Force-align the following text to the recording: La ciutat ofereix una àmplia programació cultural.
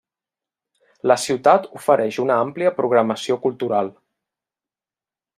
La 1.11 1.17
ciutat 1.23 1.67
ofereix 1.79 2.17
una 2.23 2.37
àmplia 2.45 2.71
programació 2.79 3.37
cultural. 3.47 3.91